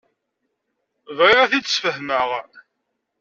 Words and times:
Bɣiɣ 1.17 1.39
ad 1.41 1.49
t-id-sfehmeɣ. 1.51 2.29